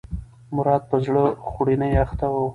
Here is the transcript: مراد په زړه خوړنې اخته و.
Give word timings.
مراد 0.55 0.83
په 0.91 0.97
زړه 1.05 1.23
خوړنې 1.47 1.89
اخته 2.03 2.27
و. 2.31 2.35